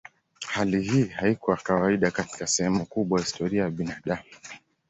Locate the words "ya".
3.19-3.25, 3.63-3.69